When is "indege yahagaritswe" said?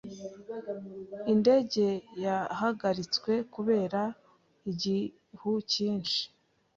1.33-3.31